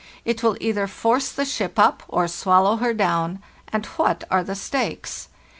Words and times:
It 0.25 0.41
will 0.41 0.57
either 0.59 0.87
force 0.87 1.31
the 1.31 1.45
ship 1.45 1.77
up 1.77 2.01
or 2.07 2.27
swallow 2.27 2.77
her 2.77 2.91
down. 2.91 3.37
And 3.71 3.85
what 3.85 4.23
are 4.31 4.43
the 4.43 4.55
stakes? 4.55 5.27